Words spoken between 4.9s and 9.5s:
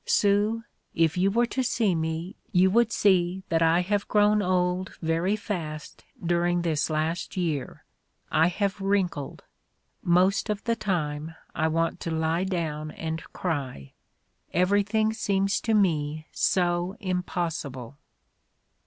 very fast during this last year: I have wrinkled.